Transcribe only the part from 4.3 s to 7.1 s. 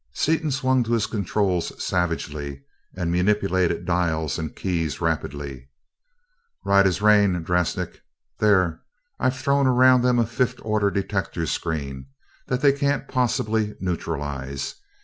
and keys rapidly. "Right as